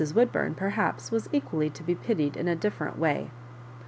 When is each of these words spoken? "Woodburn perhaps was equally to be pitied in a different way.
"Woodburn 0.15 0.55
perhaps 0.55 1.11
was 1.11 1.29
equally 1.31 1.69
to 1.69 1.83
be 1.83 1.93
pitied 1.93 2.35
in 2.35 2.47
a 2.47 2.55
different 2.55 2.97
way. 2.97 3.29